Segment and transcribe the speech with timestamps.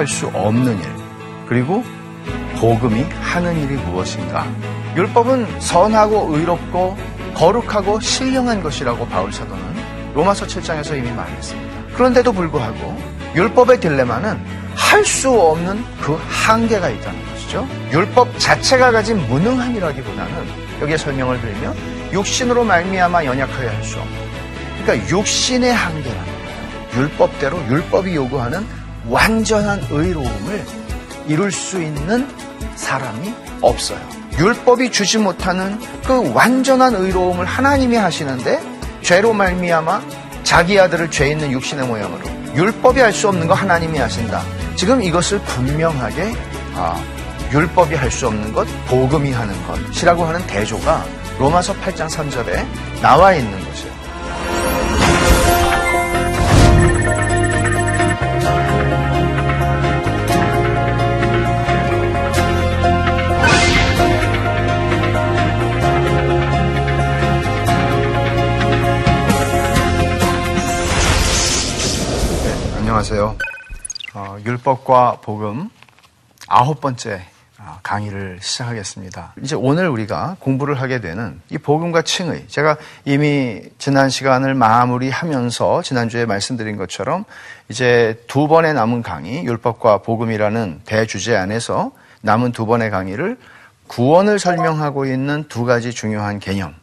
[0.00, 0.88] 할 수 없는 일,
[1.46, 1.84] 그리고
[2.58, 4.46] 복음이 하는 일이 무엇인가?
[4.96, 6.96] 율법은 선하고 의롭고
[7.34, 9.62] 거룩하고 신령한 것이라고 바울 사도는
[10.14, 11.94] 로마서 7장에서 이미 말했습니다.
[11.94, 12.96] 그런데도 불구하고
[13.34, 14.42] 율법의 딜레마는
[14.74, 17.68] 할 수 없는 그 한계가 있다는 것이죠.
[17.92, 20.32] 율법 자체가 가진 무능함이라기보다는
[20.80, 21.76] 여기에 설명을 드리면
[22.12, 24.16] 육신으로 말미암아 연약하여 할 수 없는
[24.82, 27.02] 그러니까 육신의 한계라는 거예요.
[27.02, 28.66] 율법대로 율법이 요구하는
[29.10, 30.64] 완전한 의로움을
[31.26, 32.26] 이룰 수 있는
[32.76, 33.98] 사람이 없어요.
[34.38, 38.60] 율법이 주지 못하는 그 완전한 의로움을 하나님이 하시는데
[39.02, 40.00] 죄로 말미암아
[40.44, 42.20] 자기 아들을 죄 있는 육신의 모양으로
[42.54, 44.42] 율법이 할 수 없는 거 하나님이 하신다.
[44.76, 46.32] 지금 이것을 분명하게
[46.74, 47.00] 아,
[47.52, 51.04] 율법이 할 수 없는 것, 복음이 하는 것이라고 하는 대조가
[51.38, 52.64] 로마서 8장 3절에
[53.02, 53.86] 나와 있는 것이
[73.10, 73.38] 안녕하세요.
[74.14, 75.68] 어, 율법과 복음
[76.46, 77.20] 아홉 번째
[77.58, 79.34] 어, 강의를 시작하겠습니다.
[79.42, 82.46] 이제 오늘 우리가 공부를 하게 되는 이 복음과 칭의.
[82.46, 87.24] 제가 이미 지난 시간을 마무리하면서 지난주에 말씀드린 것처럼
[87.68, 93.38] 이제 두 번의 남은 강의, 율법과 복음이라는 대주제 안에서 남은 두 번의 강의를
[93.88, 96.76] 구원을 설명하고 있는 두 가지 중요한 개념,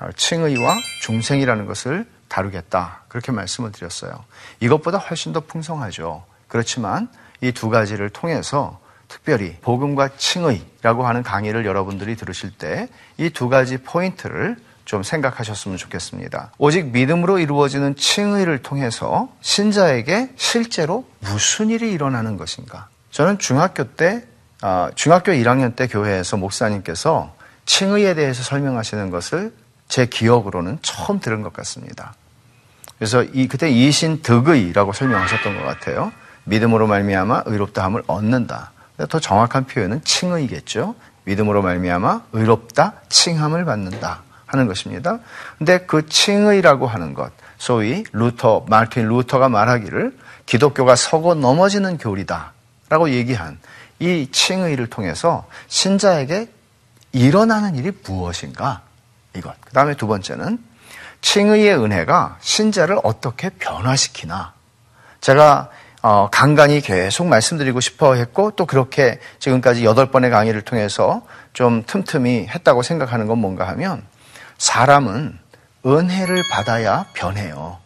[0.00, 3.02] 어, 칭의와 중생이라는 것을 다루겠다.
[3.08, 4.24] 그렇게 말씀을 드렸어요.
[4.60, 6.24] 이것보다 훨씬 더 풍성하죠.
[6.48, 7.08] 그렇지만
[7.40, 12.88] 이 두 가지를 통해서 특별히 복음과 칭의라고 하는 강의를 여러분들이 들으실 때
[13.18, 16.52] 이 두 가지 포인트를 좀 생각하셨으면 좋겠습니다.
[16.58, 22.88] 오직 믿음으로 이루어지는 칭의를 통해서 신자에게 실제로 무슨 일이 일어나는 것인가?
[23.10, 24.24] 저는 중학교 때,
[24.62, 29.52] 어, 중학교 1학년 때 교회에서 목사님께서 칭의에 대해서 설명하시는 것을
[29.88, 32.14] 제 기억으로는 처음 들은 것 같습니다.
[32.98, 36.12] 그래서 이 그때 이신 득의라고 설명하셨던 것 같아요.
[36.44, 38.72] 믿음으로 말미암아 의롭다함을 얻는다.
[39.08, 40.94] 더 정확한 표현은 칭의겠죠.
[41.24, 45.18] 믿음으로 말미암아 의롭다 칭함을 받는다 하는 것입니다.
[45.58, 53.58] 근데 그 칭의라고 하는 것, 소위 루터 마틴 루터가 말하기를 기독교가 서고 넘어지는 교리다라고 얘기한
[53.98, 56.48] 이 칭의를 통해서 신자에게
[57.12, 58.82] 일어나는 일이 무엇인가?
[59.36, 59.54] 이것.
[59.60, 60.58] 그 다음에 두 번째는
[61.20, 64.52] 칭의의 은혜가 신자를 어떻게 변화시키나.
[65.20, 65.70] 제가
[66.02, 72.46] 어, 간간히 계속 말씀드리고 싶어 했고 또 그렇게 지금까지 여덟 번의 강의를 통해서 좀 틈틈이
[72.48, 74.04] 했다고 생각하는 건 뭔가 하면
[74.58, 75.38] 사람은
[75.84, 77.78] 은혜를 받아야 변해요.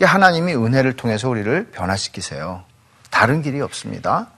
[0.00, 2.62] 하나님이 은혜를 통해서 우리를 변화시키세요.
[3.10, 4.28] 다른 길이 없습니다.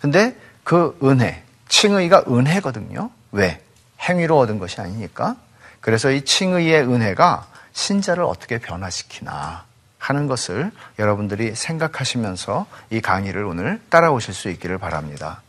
[0.00, 3.10] 근데 그 은혜, 칭의가 은혜거든요.
[3.32, 3.62] 왜?
[4.00, 5.36] 행위로 얻은 것이 아니니까.
[5.80, 9.64] 그래서 이 칭의의 은혜가 신자를 어떻게 변화시키나
[9.98, 15.42] 하는 것을 여러분들이 생각하시면서 이 강의를 오늘 따라오실 수 있기를 바랍니다.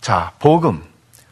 [0.00, 0.82] 자, 복음.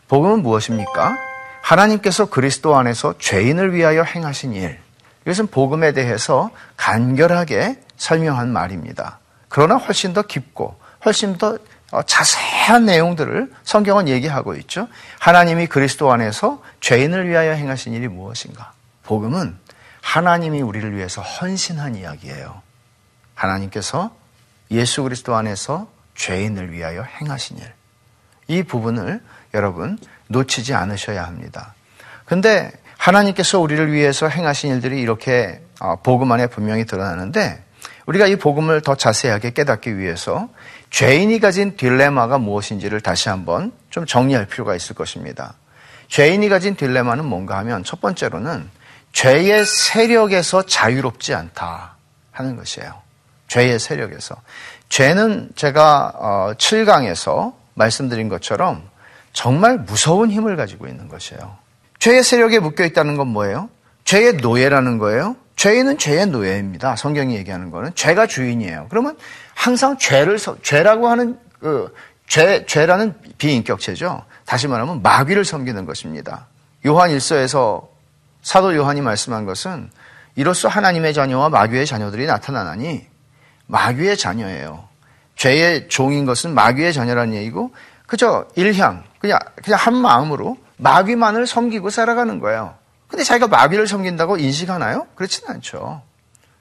[0.08, 1.16] 복음은 무엇입니까?
[1.62, 4.78] 하나님께서 그리스도 안에서 죄인을 위하여 행하신 일.
[5.24, 9.18] 이것은 복음에 대해서 간결하게 설명한 말입니다.
[9.48, 11.58] 그러나 훨씬 더 깊고 훨씬 더
[12.06, 14.88] 자세한 내용들을 성경은 얘기하고 있죠.
[15.18, 18.72] 하나님이 그리스도 안에서 죄인을 위하여 행하신 일이 무엇인가?
[19.02, 19.58] 복음은
[20.00, 22.62] 하나님이 우리를 위해서 헌신한 이야기예요.
[23.34, 24.14] 하나님께서
[24.70, 27.72] 예수 그리스도 안에서 죄인을 위하여 행하신 일.
[28.48, 29.20] 이 부분을
[29.54, 29.98] 여러분
[30.28, 31.74] 놓치지 않으셔야 합니다.
[32.24, 37.62] 근데 하나님께서 우리를 위해서 행하신 일들이 이렇게 어, 복음 안에 분명히 드러나는데
[38.06, 40.48] 우리가 이 복음을 더 자세하게 깨닫기 위해서
[40.92, 45.54] 죄인이 가진 딜레마가 무엇인지를 다시 한번 좀 정리할 필요가 있을 것입니다.
[46.08, 48.68] 죄인이 가진 딜레마는 뭔가 하면 첫 번째로는
[49.12, 51.96] 죄의 세력에서 자유롭지 않다
[52.30, 52.94] 하는 것이에요.
[53.48, 54.36] 죄의 세력에서.
[54.90, 58.86] 죄는 제가 7강에서 어, 말씀드린 것처럼
[59.32, 61.56] 정말 무서운 힘을 가지고 있는 것이에요.
[62.00, 63.70] 죄의 세력에 묶여 있다는 건 뭐예요?
[64.04, 65.36] 죄의 노예라는 거예요.
[65.62, 66.96] 죄인은 죄의 노예입니다.
[66.96, 68.88] 성경이 얘기하는 거는 죄가 주인이에요.
[68.90, 69.16] 그러면
[69.54, 71.94] 항상 죄를 죄라고 하는 그
[72.26, 74.24] 죄, 죄라는 비인격체죠.
[74.44, 76.48] 다시 말하면 마귀를 섬기는 것입니다.
[76.84, 77.86] 요한 1서에서
[78.42, 79.88] 사도 요한이 말씀한 것은
[80.34, 83.06] 이로써 하나님의 자녀와 마귀의 자녀들이 나타나나니
[83.68, 84.88] 마귀의 자녀예요.
[85.36, 87.72] 죄의 종인 것은 마귀의 자녀라는 얘기고
[88.08, 92.81] 그저 일향 그냥 그냥 한 마음으로 마귀만을 섬기고 살아가는 거예요.
[93.12, 95.06] 근데 자기가 마귀를 섬긴다고 인식하나요?
[95.14, 96.00] 그렇지는 않죠.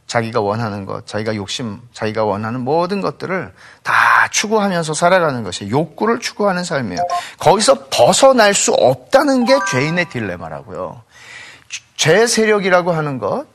[0.06, 3.53] 자기가 원하는 것, 자기가 욕심, 자기가 원하는 모든 것들을
[3.83, 7.01] 다 추구하면서 살아가는 것이 욕구를 추구하는 삶이에요.
[7.39, 11.01] 거기서 벗어날 수 없다는 게 죄인의 딜레마라고요.
[11.95, 13.45] 죄 세력이라고 하는 것,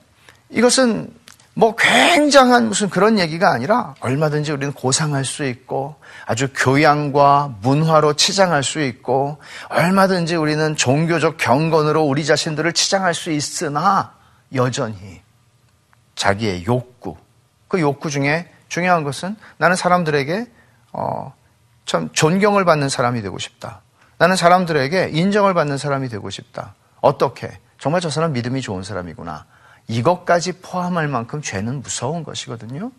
[0.49, 1.12] 이것은
[1.58, 8.62] 뭐 굉장한 무슨 그런 얘기가 아니라 얼마든지 우리는 고상할 수 있고 아주 교양과 문화로 치장할
[8.62, 9.38] 수 있고
[9.70, 14.12] 얼마든지 우리는 종교적 경건으로 우리 자신들을 치장할 수 있으나
[14.55, 15.23] 여전히
[16.14, 17.17] 자기의 욕구
[17.69, 20.47] 그 욕구 중에 중요한 것은 나는 사람들에게
[20.93, 21.32] 어,
[21.87, 23.81] 참 존경을 받는 사람이 되고 싶다.
[24.19, 26.75] 나는 사람들에게 인정을 받는 사람이 되고 싶다.
[27.00, 27.59] 어떻게?
[27.79, 29.47] 정말 저 사람 믿음이 좋은 사람이구나.
[29.88, 32.91] 이것까지 포함할 만큼 죄는 무서운 것이거든요.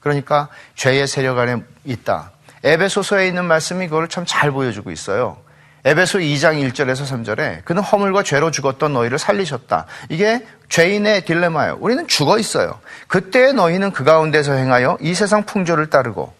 [0.00, 2.32] 그러니까 죄의 세력 안에 있다.
[2.62, 5.38] 에베소서에 있는 말씀이 그걸 참 잘 보여주고 있어요.
[5.84, 9.86] 에베소 2장 1절에서 3절에 그는 허물과 죄로 죽었던 너희를 살리셨다.
[10.10, 11.78] 이게 죄인의 딜레마예요.
[11.80, 12.78] 우리는 죽어 있어요.
[13.08, 16.34] 그때 너희는 그 가운데서 행하여 이 세상 풍조를 따르고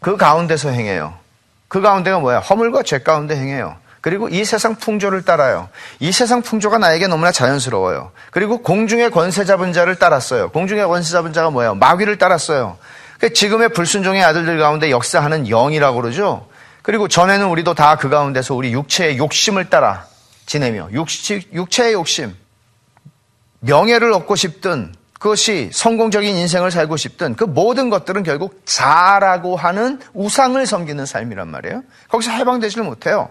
[0.00, 1.14] 그 가운데서 행해요.
[1.68, 2.40] 그 가운데가 뭐야?
[2.40, 3.76] 허물과 죄 가운데 행해요.
[4.00, 5.68] 그리고 이 세상 풍조를 따라요.
[5.98, 8.12] 이 세상 풍조가 나에게 너무나 자연스러워요.
[8.30, 10.50] 그리고 공중의 권세 잡은 자를 따랐어요.
[10.50, 11.74] 공중의 권세 잡은 자가 뭐예요?
[11.74, 12.78] 마귀를 따랐어요.
[13.18, 16.48] 그 지금의 불순종의 아들들 가운데 역사하는 영이라고 그러죠.
[16.82, 20.06] 그리고 전에는 우리도 다 그 가운데서 우리 육체의 욕심을 따라
[20.46, 22.34] 지내며 육체, 육체의 욕심,
[23.60, 30.64] 명예를 얻고 싶든 그것이 성공적인 인생을 살고 싶든 그 모든 것들은 결국 자라고 하는 우상을
[30.66, 31.82] 섬기는 삶이란 말이에요.
[32.08, 33.28] 거기서 해방되지를 못해요.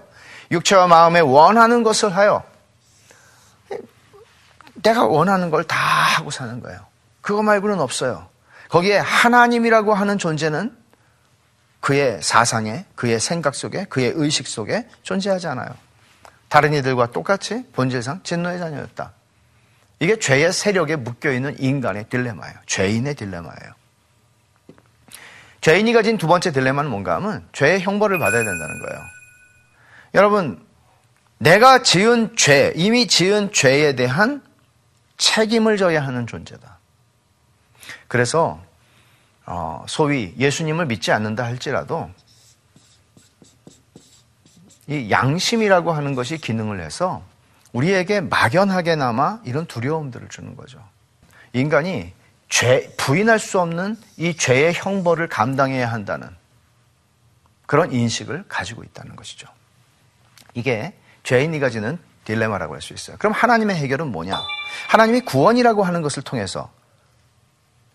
[0.51, 2.43] 육체와 마음에 원하는 것을 하여
[4.81, 6.79] 내가 원하는 걸 다 하고 사는 거예요.
[7.21, 8.27] 그거 말고는 없어요.
[8.69, 10.75] 거기에 하나님이라고 하는 존재는
[11.79, 15.69] 그의 사상에, 그의 생각 속에, 그의 의식 속에 존재하지 않아요.
[16.49, 19.13] 다른 이들과 똑같이 본질상 진노의 자녀였다.
[19.99, 22.55] 이게 죄의 세력에 묶여있는 인간의 딜레마예요.
[22.65, 23.73] 죄인의 딜레마예요.
[25.61, 29.01] 죄인이 가진 두 번째 딜레마는 뭔가 하면 죄의 형벌을 받아야 된다는 거예요.
[30.13, 30.65] 여러분,
[31.37, 34.41] 내가 지은 죄, 이미 지은 죄에 대한
[35.17, 36.79] 책임을 져야 하는 존재다.
[38.07, 38.61] 그래서
[39.45, 42.09] 어, 소위 예수님을 믿지 않는다 할지라도
[44.87, 47.23] 이 양심이라고 하는 것이 기능을 해서
[47.73, 50.83] 우리에게 막연하게나마 이런 두려움들을 주는 거죠.
[51.53, 52.13] 인간이
[52.47, 56.29] 죄, 부인할 수 없는 이 죄의 형벌을 감당해야 한다는
[57.67, 59.47] 그런 인식을 가지고 있다는 것이죠.
[60.53, 60.93] 이게
[61.23, 63.17] 죄인이 가지는 딜레마라고 할 수 있어요.
[63.19, 64.39] 그럼 하나님의 해결은 뭐냐?
[64.87, 66.71] 하나님이 구원이라고 하는 것을 통해서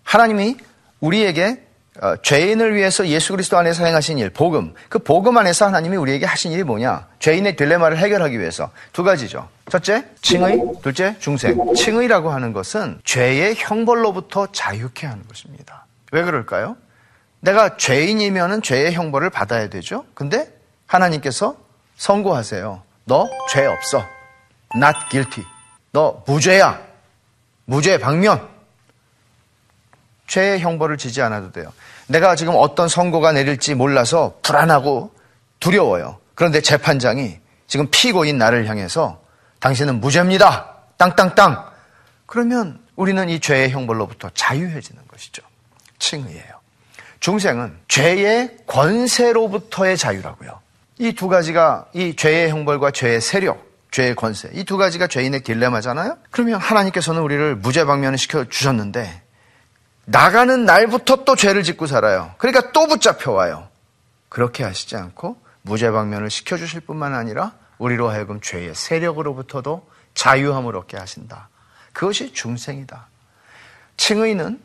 [0.03, 0.57] 하나님이
[1.01, 1.63] 우리에게
[2.03, 4.75] 어, 죄인을 위해서 예수 그리스도 안에서 행하신 일, 복음.
[4.89, 7.07] 그 복음 안에서 하나님이 우리에게 하신 일이 뭐냐?
[7.21, 9.49] 죄인의 딜레마를 해결하기 위해서 두 가지죠.
[9.71, 10.61] 첫째, 칭의.
[10.83, 11.57] 둘째, 중생.
[11.75, 15.87] 칭의라고 하는 것은 죄의 형벌로부터 자유케 하는 것입니다.
[16.11, 16.77] 왜 그럴까요?
[17.39, 20.05] 내가 죄인이면은 죄의 형벌을 받아야 되죠.
[20.15, 20.53] 근데
[20.87, 21.57] 하나님께서
[22.05, 22.83] 선고하세요.
[23.07, 24.05] 너 죄 없어.
[24.77, 25.47] not guilty.
[25.93, 26.79] 너 무죄야.
[27.65, 28.47] 무죄 방면.
[30.27, 31.73] 죄의 형벌을 지지 않아도 돼요.
[32.07, 35.15] 내가 지금 어떤 선고가 내릴지 몰라서 불안하고
[35.61, 36.19] 두려워요.
[36.35, 39.23] 그런데 재판장이 지금 피고인 나를 향해서
[39.61, 40.75] 당신은 무죄입니다.
[40.99, 41.71] 땅땅땅.
[42.27, 45.43] 그러면 우리는 이 죄의 형벌로부터 자유해지는 것이죠.
[45.99, 46.61] 칭의예요.
[47.21, 50.64] 중생은 죄의 권세로부터의 자유라고요.
[50.99, 56.19] 이 두 가지가 이 죄의 형벌과 죄의 세력, 죄의 권세, 이 두 가지가 죄인의 딜레마잖아요?
[56.31, 59.23] 그러면 하나님께서는 우리를 무죄방면을 시켜 주셨는데,
[60.07, 62.35] 나가는 날부터 또 죄를 짓고 살아요.
[62.39, 63.69] 그러니까 또 붙잡혀와요.
[64.29, 71.49] 그렇게 하시지 않고 무죄방면을 시켜주실 뿐만 아니라 우리로 하여금 죄의 세력으로부터도 자유함을 얻게 하신다.
[71.93, 73.07] 그것이 중생이다.
[73.97, 74.61] 칭의는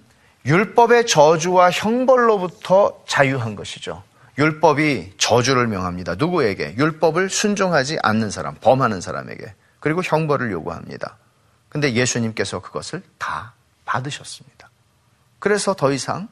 [0.45, 4.03] 율법의 저주와 형벌로부터 자유한 것이죠.
[4.39, 6.15] 율법이 저주를 명합니다.
[6.15, 6.75] 누구에게?
[6.77, 9.53] 율법을 순종하지 않는 사람, 범하는 사람에게.
[9.81, 11.17] 그리고 형벌을 요구합니다.
[11.67, 13.53] 근데 예수님께서 그것을 다
[13.83, 14.69] 받으셨습니다.
[15.39, 16.29] 그래서 더 이상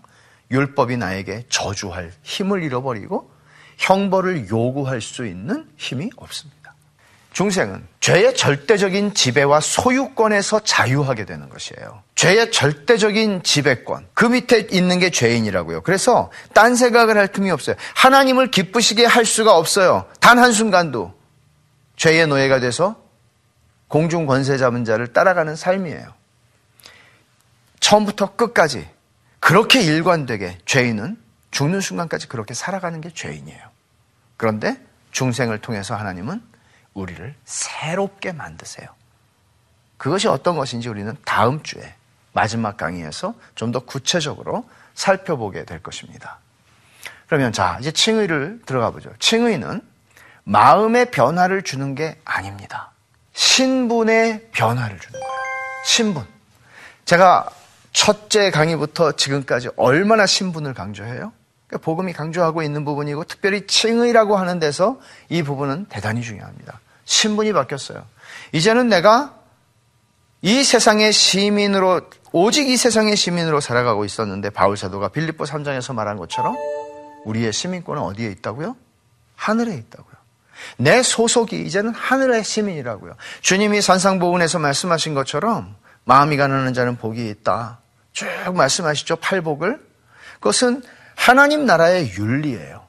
[0.52, 3.30] 율법이 나에게 저주할 힘을 잃어버리고
[3.78, 6.57] 형벌을 요구할 수 있는 힘이 없습니다.
[7.38, 12.01] 중생은 죄의 절대적인 지배와 소유권에서 자유하게 되는 것이에요.
[12.15, 14.08] 죄의 절대적인 지배권.
[14.15, 15.82] 그 밑에 있는 게 죄인이라고요.
[15.82, 17.75] 그래서 딴 생각을 할 틈이 없어요.
[17.94, 20.08] 하나님을 기쁘시게 할 수가 없어요.
[20.20, 21.13] 단 한순간도.
[21.96, 22.96] 죄의 노예가 돼서
[23.88, 26.15] 공중 권세 잡은 자를 따라가는 삶이에요.
[27.79, 28.89] 처음부터 끝까지
[29.39, 33.62] 그렇게 일관되게 죄인은 죽는 순간까지 그렇게 살아가는 게 죄인이에요.
[34.38, 36.57] 그런데 중생을 통해서 하나님은
[37.01, 38.88] 우리를 새롭게 만드세요.
[39.98, 41.96] 그것이 어떤 것인지 우리는 다음 주에
[42.34, 46.39] 마지막 강의에서 좀 더 구체적으로 살펴보게 될 것입니다.
[47.27, 49.12] 그러면 자, 이제 칭의를 들어가 보죠.
[49.20, 49.82] 칭의는
[50.44, 52.92] 마음의 변화를 주는 게 아닙니다.
[53.34, 55.36] 신분의 변화를 주는 거예요.
[55.86, 56.25] 신분.
[57.06, 57.50] 제가
[57.92, 61.34] 첫째 강의부터 지금까지 얼마나 신분을 강조해요?
[61.68, 65.00] 그러니까 복음이 강조하고 있는 부분이고 특별히 칭의라고 하는 데서
[65.30, 66.80] 이 부분은 대단히 중요합니다.
[67.08, 68.06] 신분이 바뀌었어요.
[68.52, 69.34] 이제는 내가
[70.42, 76.56] 이 세상의 시민으로 오직 이 세상의 시민으로 살아가고 있었는데 바울 사도가 빌립보 3장에서 말한 것처럼
[77.26, 78.76] 우리의 시민권은 어디에 있다고요?
[79.36, 80.16] 하늘에 있다고요.
[80.78, 83.16] 내 소속이 이제는 하늘의 시민이라고요.
[83.42, 87.80] 주님이 산상보훈에서 말씀하신 것처럼 마음이 가난한 자는 복이 있다.
[88.12, 89.18] 쭉 말씀하시죠.
[89.18, 89.80] 팔복을.
[90.36, 90.84] 그것은
[91.16, 92.86] 하나님 나라의 윤리예요.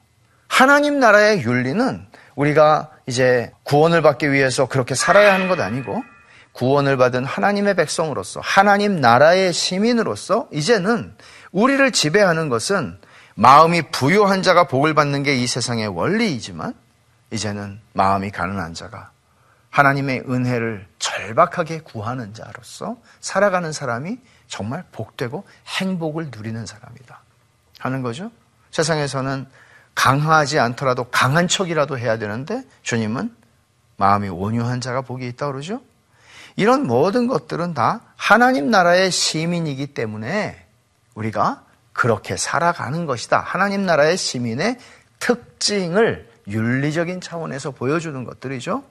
[0.47, 6.03] 하나님 나라의 윤리는 우리가 이제 구원을 받기 위해서 그렇게 살아야 하는 것 아니고
[6.53, 11.15] 구원을 받은 하나님의 백성으로서 하나님 나라의 시민으로서 이제는
[11.51, 12.99] 우리를 지배하는 것은
[13.33, 16.75] 마음이 부유한 자가 복을 받는 게 이 세상의 원리이지만
[17.31, 19.09] 이제는 마음이 가난한 자가
[19.71, 25.45] 하나님의 은혜를 절박하게 구하는 자로서 살아가는 사람이 정말 복되고
[25.79, 27.21] 행복을 누리는 사람이다.
[27.79, 28.29] 하는 거죠.
[28.69, 29.47] 세상에서는
[29.99, 33.35] 강하지 않더라도 강한 척이라도 해야 되는데 주님은
[33.97, 35.81] 마음이 온유한 자가 복이 있다 그러죠.
[36.55, 40.65] 이런 모든 것들은 다 하나님 나라의 시민이기 때문에
[41.15, 43.39] 우리가 그렇게 살아가는 것이다.
[43.41, 44.77] 하나님 나라의 시민의
[45.19, 48.83] 특징을 윤리적인 차원에서 보여주는 것들이죠.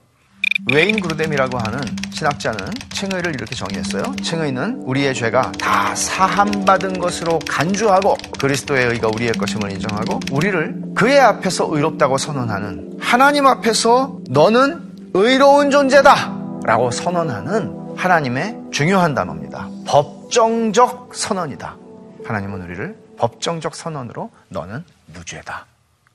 [0.67, 2.59] 웨인 그루뎀이라고 하는 신학자는
[2.93, 4.15] 칭의를 이렇게 정의했어요.
[4.23, 11.69] 칭의는 우리의 죄가 다 사함받은 것으로 간주하고 그리스도의 의가 우리의 것임을 인정하고 우리를 그의 앞에서
[11.71, 19.69] 의롭다고 선언하는 하나님 앞에서 너는 의로운 존재다 라고 선언하는 하나님의 중요한 단어입니다.
[19.87, 21.77] 법정적 선언이다.
[22.25, 25.67] 하나님은 우리를 법정적 선언으로 너는 무죄다.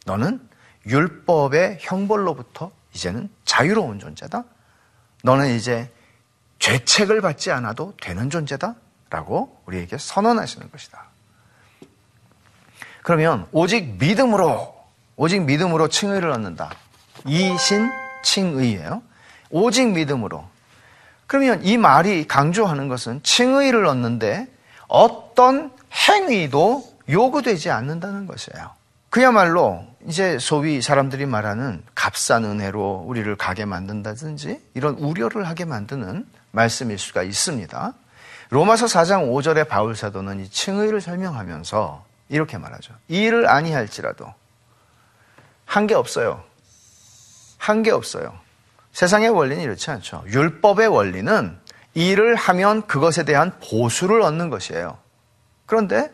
[0.06, 0.40] 너는
[0.86, 4.44] 율법의 형벌로부터 이제는 자유로운 존재다.
[5.24, 5.92] 너는 이제
[6.60, 8.76] 죄책을 받지 않아도 되는 존재다.
[9.10, 11.06] 라고 우리에게 선언하시는 것이다.
[13.04, 14.76] 그러면 오직 믿음으로,
[15.16, 16.72] 오직 믿음으로 칭의를 얻는다.
[17.28, 17.92] 이신
[18.24, 19.04] 칭의예요.
[19.52, 20.44] 오직 믿음으로.
[21.28, 24.48] 그러면 이 말이 강조하는 것은 칭의를 얻는데
[24.88, 25.72] 어떤
[26.10, 28.72] 행위도 요구되지 않는다는 것이에요.
[29.10, 36.98] 그야말로 이제 소위 사람들이 말하는 값싼 은혜로 우리를 가게 만든다든지 이런 우려를 하게 만드는 말씀일
[37.00, 37.94] 수가 있습니다.
[38.50, 42.94] 로마서 4장 5절의 바울 사도는 이 칭의를 설명하면서 이렇게 말하죠.
[43.08, 44.34] 일을 아니할지라도
[45.66, 46.44] 한 게 없어요.
[47.58, 48.38] 한 게 없어요.
[48.92, 50.24] 세상의 원리는 이렇지 않죠.
[50.28, 51.58] 율법의 원리는
[51.96, 54.98] 일을 하면 그것에 대한 보수를 얻는 것이에요.
[55.66, 56.12] 그런데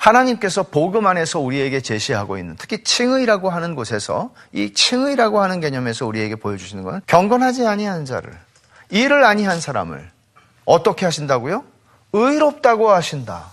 [0.00, 6.36] 하나님께서 복음 안에서 우리에게 제시하고 있는 특히 칭의라고 하는 곳에서 이 칭의라고 하는 개념에서 우리에게
[6.36, 8.32] 보여주시는 것은 경건하지 아니한 자를
[8.88, 10.10] 일을 아니한 사람을
[10.64, 11.64] 어떻게 하신다고요?
[12.14, 13.50] 의롭다고 하신다.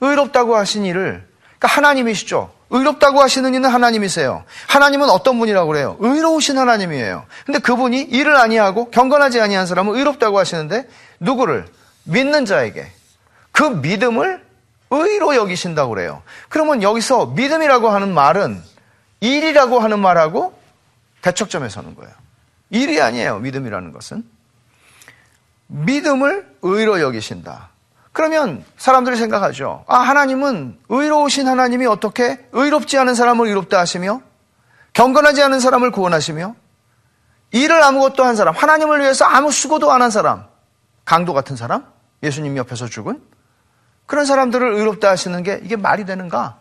[0.00, 2.52] 의롭다고 하신 일을 그러니까 하나님이시죠.
[2.70, 4.42] 의롭다고 하시는 이는 하나님이세요.
[4.66, 5.96] 하나님은 어떤 분이라고 그래요?
[6.00, 7.24] 의로우신 하나님이에요.
[7.46, 10.88] 근데 그분이 일을 아니하고 경건하지 아니한 사람은 의롭다고 하시는데
[11.20, 11.66] 누구를
[12.04, 12.90] 믿는 자에게
[13.52, 14.49] 그 믿음을
[14.90, 16.22] 의로 여기신다고 그래요.
[16.48, 18.60] 그러면 여기서 믿음이라고 하는 말은
[19.20, 20.58] 일이라고 하는 말하고
[21.22, 22.12] 대척점에 서는 거예요.
[22.70, 23.38] 일이 아니에요.
[23.40, 24.24] 믿음이라는 것은.
[25.66, 27.68] 믿음을 의로 여기신다.
[28.12, 29.84] 그러면 사람들이 생각하죠.
[29.86, 34.20] 아, 하나님은 의로우신 하나님이 어떻게 의롭지 않은 사람을 의롭다 하시며
[34.94, 36.56] 경건하지 않은 사람을 구원하시며
[37.52, 40.44] 일을 아무것도 한 사람, 하나님을 위해서 아무 수고도 안 한 사람,
[41.04, 41.84] 강도 같은 사람,
[42.22, 43.20] 예수님 옆에서 죽은
[44.10, 46.58] 그런 사람들을 의롭다 하시는 게 이게 말이 되는가?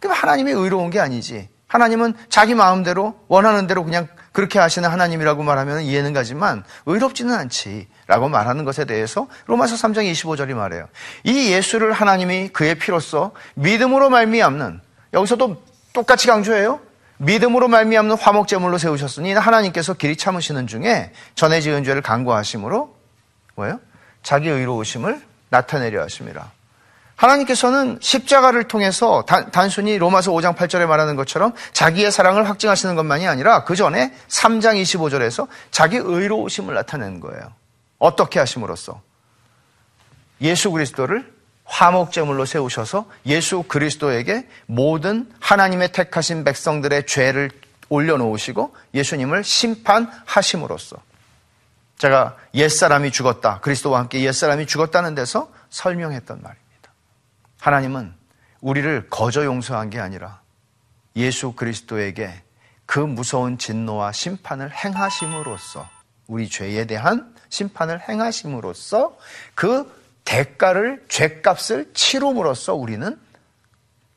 [0.00, 1.48] 그럼 하나님이 의로운 게 아니지.
[1.68, 7.86] 하나님은 자기 마음대로 원하는 대로 그냥 그렇게 하시는 하나님이라고 말하면 이해는 가지만 의롭지는 않지.
[8.08, 10.88] 라고 말하는 것에 대해서 로마서 3장 25절이 말해요.
[11.22, 14.80] 이 예수를 하나님이 그의 피로써 믿음으로 말미암는
[15.12, 16.80] 여기서도 똑같이 강조해요.
[17.18, 22.96] 믿음으로 말미암는 화목제물로 세우셨으니 하나님께서 길이 참으시는 중에 전에 지은 죄를 간구하심으로
[23.54, 23.78] 뭐예요?
[24.24, 25.20] 자기 의로우심을
[25.50, 26.59] 나타내려 하심이라.
[27.20, 33.64] 하나님께서는 십자가를 통해서 단, 순히 로마서 5장 8절에 말하는 것처럼 자기의 사랑을 확증하시는 것만이 아니라
[33.64, 37.52] 그 전에 3장 25절에서 자기 의로우심을 나타내는 거예요.
[37.98, 39.02] 어떻게 하심으로써?
[40.40, 41.30] 예수 그리스도를
[41.64, 47.50] 화목제물로 세우셔서 예수 그리스도에게 모든 하나님의 택하신 백성들의 죄를
[47.90, 50.96] 올려놓으시고 예수님을 심판하심으로써
[51.98, 53.60] 제가 옛사람이 죽었다.
[53.60, 56.59] 그리스도와 함께 옛사람이 죽었다는 데서 설명했던 말입니다.
[57.60, 58.12] 하나님은
[58.60, 60.40] 우리를 거저 용서한 게 아니라
[61.16, 62.42] 예수 그리스도에게
[62.86, 65.88] 그 무서운 진노와 심판을 행하심으로써
[66.26, 69.16] 우리 죄에 대한 심판을 행하심으로써
[69.54, 73.18] 그 대가를 죄값을 치rum으로써 우리는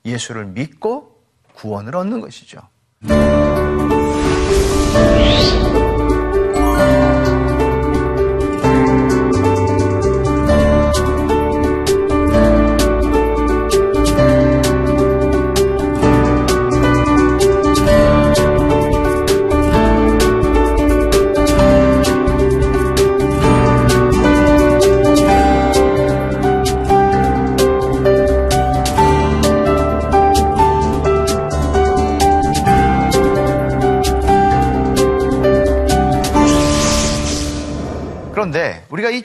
[0.05, 1.21] 예수를 믿고
[1.53, 2.61] 구원을 얻는 것이죠.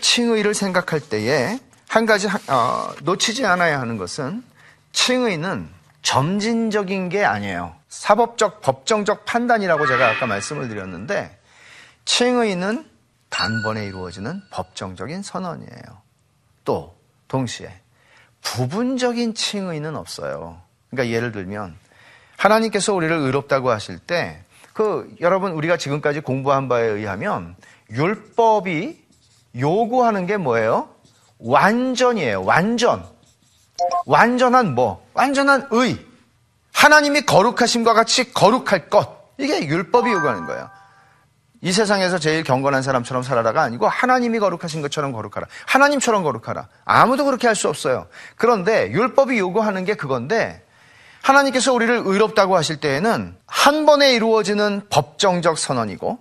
[0.09, 4.43] 칭의를 생각할 때에 한 가지 어, 놓치지 않아야 하는 것은
[4.93, 5.69] 칭의는
[6.01, 7.75] 점진적인 게 아니에요.
[7.91, 11.39] 사법적, 법정적 판단이라고 제가 아까 말씀을 드렸는데
[12.07, 12.89] 칭의는
[13.29, 16.03] 단번에 이루어지는 법정적인 선언이에요.
[16.65, 16.97] 또
[17.29, 17.71] 동시에
[18.41, 20.63] 부분적인 칭의는 없어요.
[20.89, 21.77] 그러니까 예를 들면
[22.39, 24.43] 하나님께서 우리를 의롭다고 하실 때
[24.79, 27.57] 그 여러분 우리가 지금까지 공부한 바에 의하면
[27.91, 29.08] 율법이
[29.59, 30.89] 요구하는 게 뭐예요?
[31.39, 32.45] 완전이에요.
[32.45, 33.05] 완전.
[34.07, 35.05] 완전한 뭐?
[35.15, 35.99] 완전한 의.
[36.73, 39.17] 하나님이 거룩하심과 같이 거룩할 것.
[39.39, 40.69] 이게 율법이 요구하는 거예요.
[41.61, 45.47] 이 세상에서 제일 경건한 사람처럼 살아라가 아니고 하나님이 거룩하신 것처럼 거룩하라.
[45.67, 46.69] 하나님처럼 거룩하라.
[46.85, 48.07] 아무도 그렇게 할 수 없어요.
[48.37, 50.65] 그런데 율법이 요구하는 게 그건데
[51.23, 56.19] 하나님께서 우리를 의롭다고 하실 때에는 한 번에 이루어지는 법정적 선언이고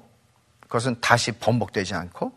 [0.62, 2.31] 그것은 다시 번복되지 않고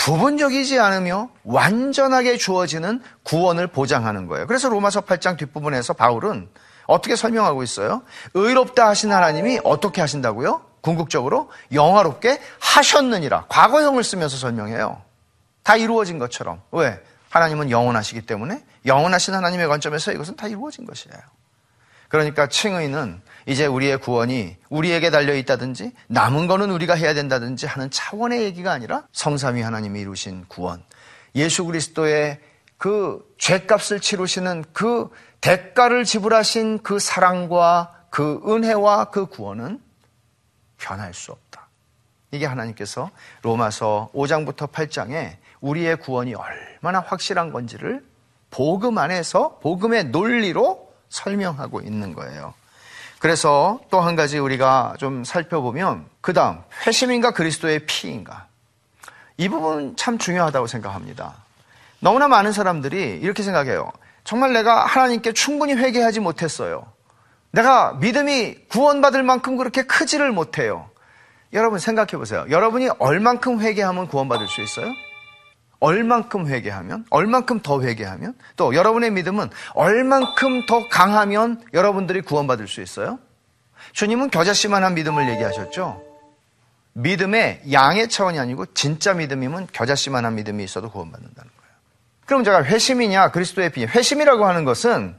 [0.00, 4.46] 부분적이지 않으며 완전하게 주어지는 구원을 보장하는 거예요.
[4.46, 6.48] 그래서 로마서 8장 뒷부분에서 바울은
[6.86, 8.02] 어떻게 설명하고 있어요?
[8.32, 10.62] 의롭다 하신 하나님이 어떻게 하신다고요?
[10.80, 13.44] 궁극적으로 영화롭게 하셨느니라.
[13.50, 15.02] 과거형을 쓰면서 설명해요.
[15.62, 16.62] 다 이루어진 것처럼.
[16.72, 16.98] 왜?
[17.28, 21.18] 하나님은 영원하시기 때문에 영원하신 하나님의 관점에서 이것은 다 이루어진 것이에요.
[22.08, 28.44] 그러니까 칭의는 이제 우리의 구원이 우리에게 달려 있다든지 남은 거는 우리가 해야 된다든지 하는 차원의
[28.44, 30.84] 얘기가 아니라 성삼위 하나님이 이루신 구원,
[31.34, 32.38] 예수 그리스도의
[32.78, 35.10] 그 죄값을 치르시는 그
[35.40, 39.82] 대가를 지불하신 그 사랑과 그 은혜와 그 구원은
[40.78, 41.66] 변할 수 없다.
[42.30, 43.10] 이게 하나님께서
[43.42, 48.04] 로마서 5장부터 8장에 우리의 구원이 얼마나 확실한 건지를
[48.50, 52.54] 복음 안에서 복음의 논리로 설명하고 있는 거예요.
[53.20, 58.46] 그래서 또 한 가지 우리가 좀 살펴보면 그 다음 회심인가 그리스도의 피인가
[59.36, 61.34] 이 부분 참 중요하다고 생각합니다.
[62.00, 63.92] 너무나 많은 사람들이 이렇게 생각해요.
[64.24, 66.86] 정말 내가 하나님께 충분히 회개하지 못했어요.
[67.52, 70.88] 내가 믿음이 구원받을 만큼 그렇게 크지를 못해요.
[71.52, 72.46] 여러분 생각해 보세요.
[72.48, 74.92] 여러분이 얼만큼 회개하면 구원받을 수 있어요?
[75.80, 83.18] 얼만큼 회개하면, 얼만큼 더 회개하면, 또 여러분의 믿음은 얼만큼 더 강하면 여러분들이 구원받을 수 있어요?
[83.92, 86.02] 주님은 겨자씨만한 믿음을 얘기하셨죠?
[86.92, 91.72] 믿음의 양의 차원이 아니고 진짜 믿음이면 겨자씨만한 믿음이 있어도 구원받는다는 거예요.
[92.26, 95.16] 그럼 제가 회심이냐 그리스도의 비 회심이라고 하는 것은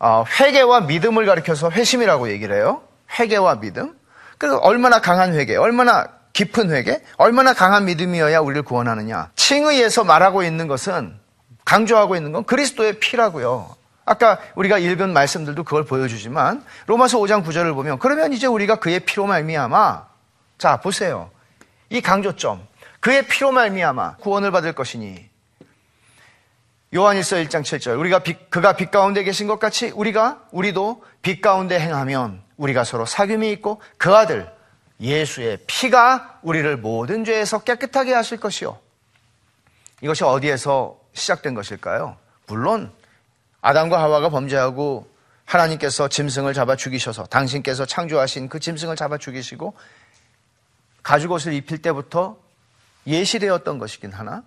[0.00, 2.82] 어, 회개와 믿음을 가리켜서 회심이라고 얘기를 해요.
[3.18, 3.94] 회개와 믿음.
[4.38, 9.30] 그래서 얼마나 강한 회개, 얼마나 깊은 회개, 얼마나 강한 믿음이어야 우리를 구원하느냐.
[9.34, 11.18] 칭의에서 말하고 있는 것은
[11.64, 13.76] 강조하고 있는 건 그리스도의 피라고요.
[14.04, 19.26] 아까 우리가 읽은 말씀들도 그걸 보여주지만 로마서 5장 9절을 보면 그러면 이제 우리가 그의 피로
[19.26, 20.06] 말미암아
[20.58, 21.30] 자 보세요.
[21.90, 22.66] 이 강조점
[23.00, 25.28] 그의 피로 말미암아 구원을 받을 것이니
[26.92, 31.78] 요한일서 1장 7절 우리가 빛, 그가 빛 가운데 계신 것 같이 우리가 우리도 빛 가운데
[31.78, 34.50] 행하면 우리가 서로 사귐이 있고 그 아들
[35.00, 38.78] 예수의 피가 우리를 모든 죄에서 깨끗하게 하실 것이요.
[40.02, 42.16] 이것이 어디에서 시작된 것일까요?
[42.46, 42.92] 물론
[43.60, 45.08] 아담과 하와가 범죄하고
[45.44, 49.74] 하나님께서 짐승을 잡아 죽이셔서 당신께서 창조하신 그 짐승을 잡아 죽이시고
[51.02, 52.36] 가죽옷을 입힐 때부터
[53.06, 54.42] 예시되었던 것이긴 하나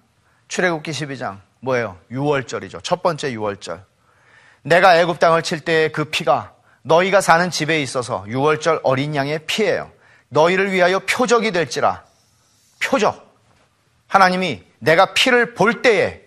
[0.48, 1.98] 출애굽기 12장 뭐예요?
[2.12, 2.84] 6월절이죠.
[2.84, 3.84] 첫 번째 6월절.
[4.64, 9.92] 내가 애굽 땅을 칠 때의 그 피가 너희가 사는 집에 있어서 6월절 어린 양의 피예요.
[10.34, 12.04] 너희를 위하여 표적이 될지라.
[12.84, 13.32] 표적.
[14.08, 16.22] 하나님이 내가 피를 볼 때에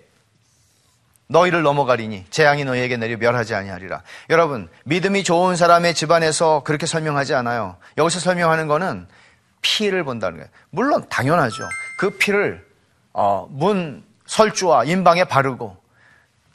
[1.29, 4.03] 너희를 넘어가리니 재앙이 너희에게 내려 멸하지 아니하리라.
[4.31, 7.77] 여러분, 믿음이 좋은 사람의 집안에서 그렇게 설명하지 않아요.
[7.99, 9.09] 여기서 설명하는 거는
[9.61, 10.51] 피를 본다는 거예요.
[10.71, 11.69] 물론 당연하죠.
[11.99, 12.65] 그 피를
[13.13, 15.77] 어, 문 설주와 인방에 바르고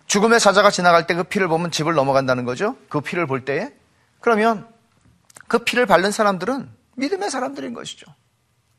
[0.07, 2.75] 죽음의 사자가 지나갈 때 그 피를 보면 집을 넘어간다는 거죠.
[2.89, 3.71] 그 피를 볼 때에.
[4.21, 4.67] 그러면
[5.47, 6.69] 그 피를 바른 사람들은
[7.01, 8.05] 믿음의 사람들인 것이죠.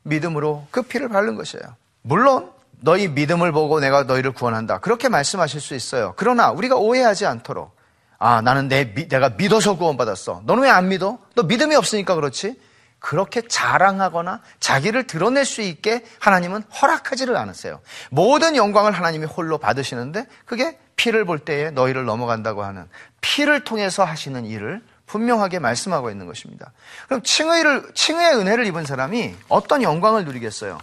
[0.03, 1.63] 믿음으로 그 피를 바른 것이에요.
[2.01, 4.79] 물론 너희 믿음을 보고 내가 너희를 구원한다.
[4.79, 6.13] 그렇게 말씀하실 수 있어요.
[6.15, 7.75] 그러나 우리가 오해하지 않도록
[8.19, 10.43] 아, 나는 내, 내가 믿어서 구원받았어.
[10.45, 11.19] 너는 왜 안 믿어?
[11.35, 12.57] 너 믿음이 없으니까 그렇지?
[12.99, 17.81] 그렇게 자랑하거나 자기를 드러낼 수 있게 하나님은 허락하지를 않으세요.
[18.09, 22.87] 모든 영광을 하나님이 홀로 받으시는데 그게 피를 볼 때에 너희를 넘어간다고 하는
[23.19, 26.71] 피를 통해서 하시는 일을 분명하게 말씀하고 있는 것입니다.
[27.07, 30.79] 그럼 칭의를, 칭의의 은혜를 입은 사람이 어떤 영광을 누리겠어요?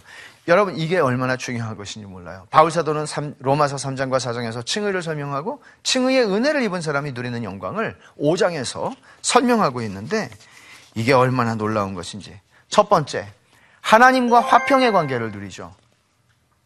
[0.47, 2.47] 여러분 이게 얼마나 중요한 것인지 몰라요.
[2.49, 3.05] 바울사도는
[3.39, 10.29] 로마서 3장과 4장에서 칭의를 설명하고 칭의의 은혜를 입은 사람이 누리는 영광을 5장에서 설명하고 있는데
[10.95, 12.39] 이게 얼마나 놀라운 것인지.
[12.69, 13.31] 첫 번째,
[13.81, 15.73] 하나님과 화평의 관계를 누리죠.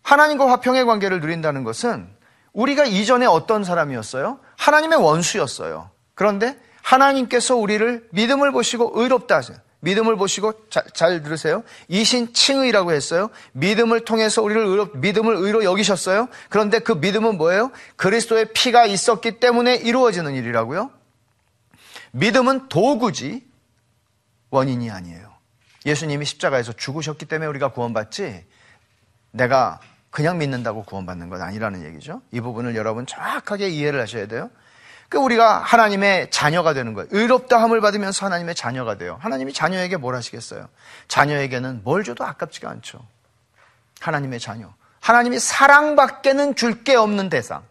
[0.04, 2.08] 하나님과 화평의 관계를 누린다는 것은
[2.54, 4.40] 우리가 이전에 어떤 사람이었어요?
[4.58, 5.90] 하나님의 원수였어요.
[6.14, 9.58] 그런데 하나님께서 우리를 믿음을 보시고 의롭다 하세요.
[9.80, 11.64] 믿음을 보시고 자, 잘 들으세요.
[11.88, 13.30] 이신 칭의라고 했어요.
[13.54, 16.28] 믿음을 통해서 우리를 의로, 믿음을 의로 여기셨어요.
[16.50, 17.72] 그런데 그 믿음은 뭐예요?
[17.96, 20.92] 그리스도의 피가 있었기 때문에 이루어지는 일이라고요.
[22.12, 23.44] 믿음은 도구지
[24.52, 25.34] 원인이 아니에요.
[25.86, 28.46] 예수님이 십자가에서 죽으셨기 때문에 우리가 구원받지
[29.32, 32.22] 내가 그냥 믿는다고 구원받는 건 아니라는 얘기죠.
[32.32, 34.50] 이 부분을 여러분 정확하게 이해를 하셔야 돼요.
[35.10, 37.08] 그 우리가 하나님의 자녀가 되는 거예요.
[37.12, 39.18] 의롭다함을 받으면서 하나님의 자녀가 돼요.
[39.22, 40.68] 하나님이 자녀에게 뭘 하시겠어요?
[41.08, 43.00] 자녀에게는 뭘 줘도 아깝지가 않죠.
[44.02, 44.74] 하나님의 자녀.
[45.02, 47.64] 하나님이 사랑밖에는 줄 게 없는 대상.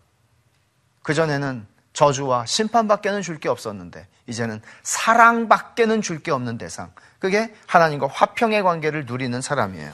[1.03, 6.93] 그전에는 저주와 심판밖에는 줄 게 없었는데, 이제는 사랑밖에는 줄 게 없는 대상.
[7.19, 9.93] 그게 하나님과 화평의 관계를 누리는 사람이에요.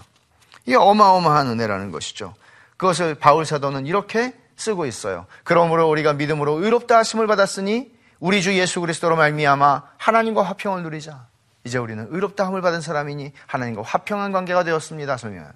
[0.67, 2.35] 이게 어마어마한 은혜라는 것이죠.
[2.77, 5.27] 그것을 바울 사도는 이렇게 쓰고 있어요.
[5.45, 11.27] 그러므로 우리가 믿음으로 의롭다 하심을 받았으니 우리 주 예수 그리스도로 말미암아 하나님과 화평을 누리자.
[11.65, 15.17] 이제 우리는 의롭다 함을 받은 사람이니 하나님과 화평한 관계가 되었습니다.
[15.17, 15.51] 설명은.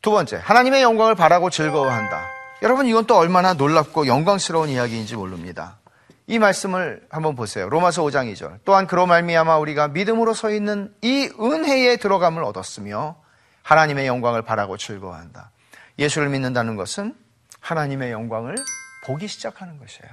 [0.00, 2.26] 두 번째, 하나님의 영광을 바라고 즐거워한다.
[2.62, 5.78] 여러분 이건 또 얼마나 놀랍고 영광스러운 이야기인지 모릅니다.
[6.26, 7.68] 이 말씀을 한번 보세요.
[7.68, 8.58] 로마서 5장 2절.
[8.64, 13.16] 또한 그로 말미암아 우리가 믿음으로 서 있는 이 은혜에 들어감을 얻었으며
[13.62, 15.50] 하나님의 영광을 바라고 즐거워한다.
[15.98, 17.14] 예수를 믿는다는 것은
[17.60, 18.56] 하나님의 영광을
[19.04, 20.12] 보기 시작하는 것이에요.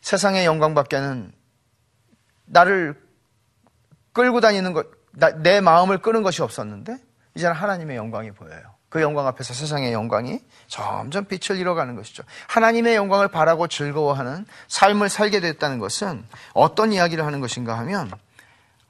[0.00, 1.32] 세상의 영광밖에는
[2.46, 3.00] 나를
[4.12, 4.86] 끌고 다니는 것,
[5.42, 6.96] 내 마음을 끄는 것이 없었는데,
[7.34, 8.74] 이제는 하나님의 영광이 보여요.
[8.88, 12.22] 그 영광 앞에서 세상의 영광이 점점 빛을 잃어가는 것이죠.
[12.48, 16.24] 하나님의 영광을 바라고 즐거워하는 삶을 살게 됐다는 것은
[16.54, 18.10] 어떤 이야기를 하는 것인가 하면,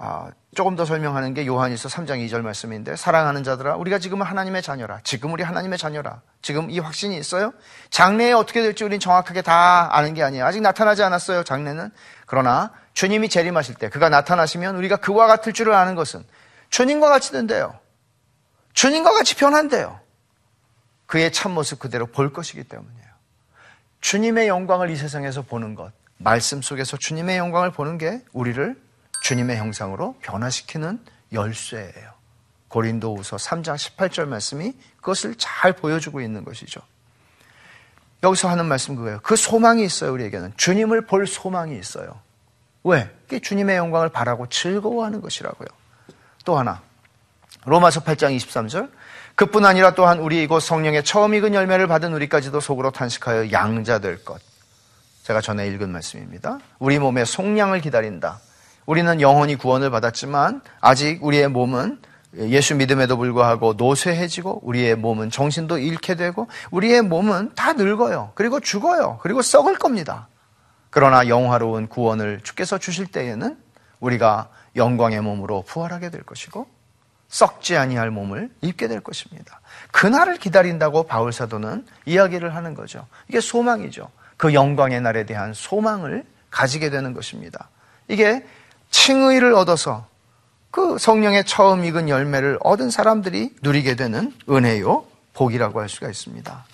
[0.01, 5.01] 아, 조금 더 설명하는 게 요한일서 3장 2절 말씀인데 사랑하는 자들아 우리가 지금은 하나님의 자녀라.
[5.03, 6.23] 지금 우리 하나님의 자녀라.
[6.41, 7.53] 지금 이 확신이 있어요?
[7.91, 10.45] 장래에 어떻게 될지 우리는 정확하게 다 아는 게 아니에요.
[10.45, 11.43] 아직 나타나지 않았어요.
[11.43, 11.91] 장래는.
[12.27, 16.25] 그러나 주님이 재림하실 때 그가 나타나시면 우리가 그와 같을 줄을 아는 것은
[16.71, 17.77] 주님과 같이 된대요.
[18.75, 19.99] 주님과 같이 변한대요.
[21.07, 23.09] 그의 참모습 그대로 볼 것이기 때문이에요.
[24.01, 28.77] 주님의 영광을 이 세상에서 보는 것, 말씀 속에서 주님의 영광을 보는 게 우리를
[29.29, 30.99] 주님의 형상으로 변화시키는
[31.35, 32.13] 열쇠예요.
[32.69, 36.81] 고린도후서 3장 18절 말씀이 그것을 잘 보여주고 있는 것이죠.
[38.23, 39.21] 여기서 하는 말씀 그거예요.
[39.23, 40.55] 그 소망이 있어요, 우리에게는.
[40.57, 42.19] 주님을 볼 소망이 있어요.
[42.85, 43.11] 왜?
[43.25, 45.69] 그게 주님의 영광을 바라고 즐거워하는 것이라고요.
[46.47, 46.81] 또 하나.
[47.67, 48.91] 로마서 8장 23절.
[49.35, 54.25] 그뿐 아니라 또한 우리 이곳 성령의 처음 익은 열매를 받은 우리까지도 속으로 탄식하여 양자 될
[54.25, 54.41] 것.
[55.25, 56.61] 제가 전에 읽은 말씀입니다.
[56.79, 58.41] 우리 몸의 속량을 기다린다.
[58.89, 62.01] 우리는 영원히 구원을 받았지만 아직 우리의 몸은
[62.39, 68.33] 예수 믿음에도 불구하고 노쇠해지고 우리의 몸은 정신도 잃게 되고 우리의 몸은 다 늙어요.
[68.35, 69.19] 그리고 죽어요.
[69.21, 70.29] 그리고 썩을 겁니다.
[70.89, 73.59] 그러나 영화로운 구원을 주께서 주실 때에는
[74.01, 76.67] 우리가 영광의 몸으로 부활하게 될 것이고
[77.29, 79.61] 썩지 아니할 몸을 입게 될 것입니다.
[79.93, 83.07] 그날을 기다린다고 바울 사도는 이야기를 하는 거죠.
[83.29, 84.11] 이게 소망이죠.
[84.39, 87.69] 그 영광의 날에 대한 소망을 가지게 되는 것입니다.
[88.09, 88.47] 이게
[88.99, 90.07] 칭의를 얻어서
[90.73, 96.65] 그 성령의 처음 익은 열매를 얻은 사람들이 누리게 되는 은혜요, 복이라고 할 수가 있습니다.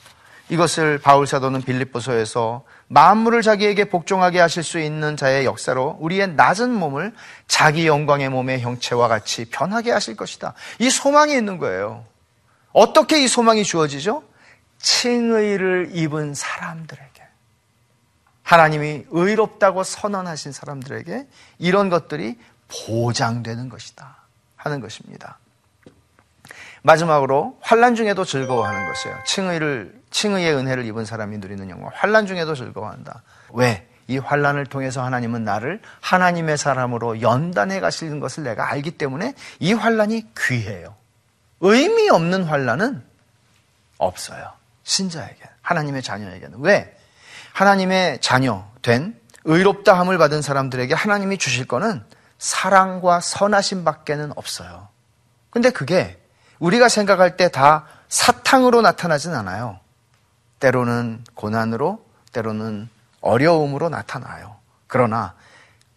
[0.49, 7.13] 이것을 바울 사도는 빌립보서에서 만물을 자기에게 복종하게 하실 수 있는 자의 역사로 우리의 낮은 몸을
[7.47, 10.55] 자기 영광의 몸의 형체와 같이 변하게 하실 것이다.
[10.79, 12.05] 이 소망이 있는 거예요.
[12.73, 14.23] 어떻게 이 소망이 주어지죠?
[14.79, 17.14] 칭의를 입은 사람들에게.
[18.45, 21.27] 하나님이 의롭다고 선언하신 사람들에게
[21.59, 22.39] 이런 것들이
[22.87, 24.17] 보장되는 것이다
[24.57, 25.39] 하는 것입니다.
[26.83, 29.17] 마지막으로 환란 중에도 즐거워하는 것이에요.
[29.27, 31.91] 칭의를 칭의의 은혜를 입은 사람이 누리는 영광.
[31.95, 33.23] 환란 중에도 즐거워한다.
[33.55, 33.89] 왜?
[34.07, 40.35] 이 환란을 통해서 하나님은 나를 하나님의 사람으로 연단해 가시는 것을 내가 알기 때문에 이 환란이
[40.37, 40.95] 귀해요.
[41.61, 43.03] 의미 없는 환란은
[43.97, 44.53] 없어요.
[44.83, 46.95] 신자에게, 하나님의 자녀에게는 왜?
[47.55, 52.05] 하나님의 자녀 된 의롭다 함을 받은 사람들에게 하나님이 주실 거는
[52.39, 54.89] 사랑과 선하심 밖에는 없어요.
[55.51, 56.21] 근데 그게
[56.59, 59.79] 우리가 생각할 때 다 사탕으로 나타나진 않아요.
[60.59, 62.89] 때로는 고난으로, 때로는
[63.21, 64.57] 어려움으로 나타나요.
[64.87, 65.35] 그러나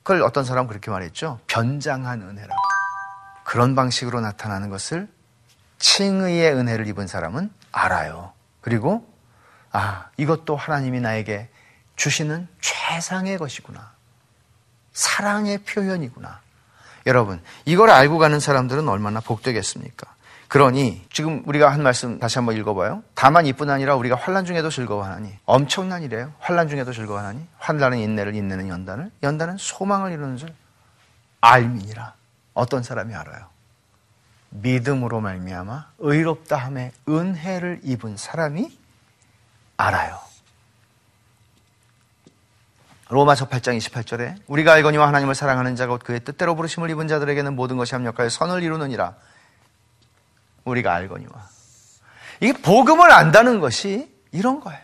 [0.03, 1.39] 그걸 어떤 사람은 그렇게 말했죠.
[1.47, 2.61] 변장한 은혜라고.
[3.43, 5.07] 그런 방식으로 나타나는 것을
[5.79, 8.33] 칭의의 은혜를 입은 사람은 알아요.
[8.61, 9.07] 그리고
[9.77, 11.49] 아, 이것도 하나님이 나에게
[11.97, 13.91] 주시는 최상의 것이구나.
[14.91, 16.39] 사랑의 표현이구나.
[17.05, 20.07] 여러분, 이걸 알고 가는 사람들은 얼마나 복되겠습니까?
[20.47, 23.03] 그러니 지금 우리가 한 말씀 다시 한번 읽어봐요.
[23.13, 26.33] 다만 이뿐 아니라 우리가 환란 중에도 즐거워하니 엄청난 일이에요.
[26.39, 30.49] 환란 중에도 즐거워하니 환란은 인내를 인내는 연단을 연단은 소망을 이루는 줄
[31.41, 32.15] 알미니라.
[32.55, 33.45] 어떤 사람이 알아요?
[34.49, 38.86] 믿음으로 말미암아 의롭다함의 은혜를 입은 사람이
[39.77, 40.19] 알아요.
[43.09, 47.77] 로마서 8장 28절에 우리가 알거니와 하나님을 사랑하는 자가 곧 그의 뜻대로 부르심을 입은 자들에게는 모든
[47.77, 49.15] 것이 합력하여 선을 이루느니라.
[50.65, 51.31] 우리가 알거니와.
[52.41, 54.81] 이게 복음을 안다는 것이 이런 거예요.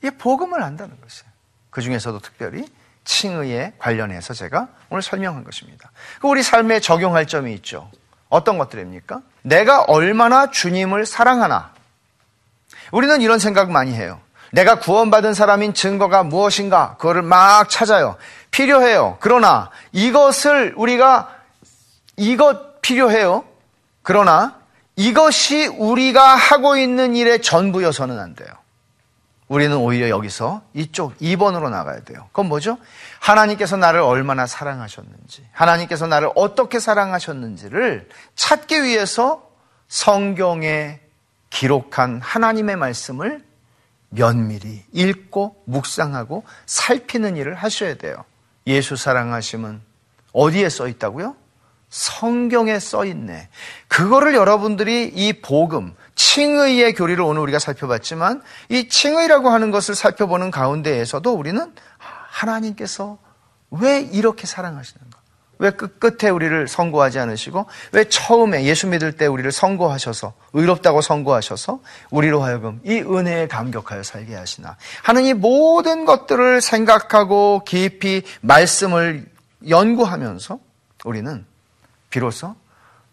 [0.00, 1.30] 이게 복음을 안다는 것이에요.
[1.70, 2.64] 그 중에서도 특별히
[3.04, 5.90] 칭의에 관련해서 제가 오늘 설명한 것입니다.
[6.20, 7.90] 그 우리 삶에 적용할 점이 있죠.
[8.28, 9.22] 어떤 것들입니까?
[9.42, 11.74] 내가 얼마나 주님을 사랑하나.
[12.92, 14.20] 우리는 이런 생각 많이 해요.
[14.54, 16.94] 내가 구원받은 사람인 증거가 무엇인가?
[16.98, 18.16] 그거를 막 찾아요.
[18.52, 19.16] 필요해요.
[19.18, 21.28] 그러나 이것을 우리가
[22.16, 23.44] 이것 필요해요.
[24.02, 24.60] 그러나
[24.94, 28.48] 이것이 우리가 하고 있는 일의 전부여서는 안 돼요.
[29.48, 32.28] 우리는 오히려 여기서 이쪽 2번으로 나가야 돼요.
[32.28, 32.78] 그건 뭐죠?
[33.18, 39.50] 하나님께서 나를 얼마나 사랑하셨는지, 하나님께서 나를 어떻게 사랑하셨는지를 찾기 위해서
[39.88, 41.00] 성경에
[41.50, 43.42] 기록한 하나님의 말씀을
[44.14, 48.24] 면밀히 읽고 묵상하고 살피는 일을 하셔야 돼요.
[48.66, 49.80] 예수 사랑하심은
[50.32, 51.36] 어디에 써 있다고요?
[51.88, 53.48] 성경에 써 있네.
[53.86, 61.32] 그거를 여러분들이 이 복음, 칭의의 교리를 오늘 우리가 살펴봤지만 이 칭의라고 하는 것을 살펴보는 가운데에서도
[61.32, 63.18] 우리는 하나님께서
[63.70, 65.13] 왜 이렇게 사랑하시는가?
[65.64, 72.42] 왜 끝끝에 우리를 선고하지 않으시고 왜 처음에 예수 믿을 때 우리를 선고하셔서 의롭다고 선고하셔서 우리로
[72.42, 79.24] 하여금 이 은혜에 감격하여 살게 하시나 하는 이 모든 것들을 생각하고 깊이 말씀을
[79.66, 80.58] 연구하면서
[81.06, 81.46] 우리는
[82.10, 82.54] 비로소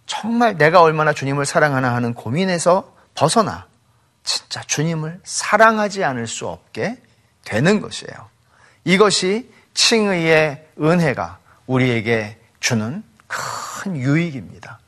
[0.06, 3.66] 정말 내가 얼마나 주님을 사랑하나 하는 고민에서 벗어나
[4.26, 7.02] 진짜 주님을 사랑하지 않을 수 없게
[7.46, 8.30] 되는 것이에요.
[8.84, 14.80] 이것이 칭의의 은혜가 우리에게 주는 큰 유익입니다.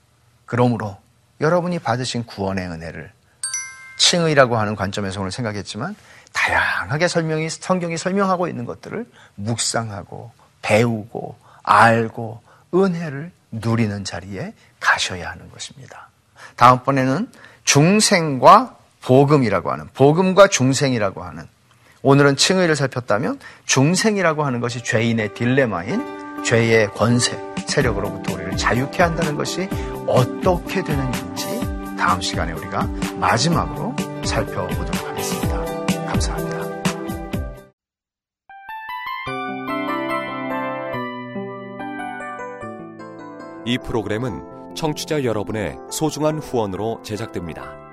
[0.46, 0.98] 그러므로
[1.42, 3.12] 여러분이 받으신 구원의 은혜를
[3.98, 5.96] 칭의라고 하는 관점에서 오늘 생각했지만
[6.32, 9.06] 다양하게 설명이 성경이 설명하고 있는 것들을
[9.36, 10.32] 묵상하고
[10.62, 12.42] 배우고 알고
[12.74, 16.10] 은혜를 누리는 자리에 가셔야 하는 것입니다.
[16.56, 17.32] 다음번에는
[17.66, 21.48] 중생과 복음이라고 하는 복음과 중생이라고 하는
[22.02, 29.68] 오늘은 칭의를 살폈다면 중생이라고 하는 것이 죄인의 딜레마인 죄의 권세, 세력으로부터 우리를 자유케 한다는 것이
[30.08, 31.62] 어떻게 되는 일인지
[31.98, 32.88] 다음 시간에 우리가
[33.20, 35.64] 마지막으로 살펴보도록 하겠습니다.
[36.06, 36.54] 감사합니다.
[43.66, 47.93] 이 프로그램은 청취자 여러분의 소중한 후원으로 제작됩니다.